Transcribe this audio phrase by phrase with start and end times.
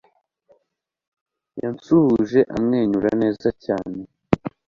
[1.61, 3.99] Yansuhuje amwenyura neza cyane.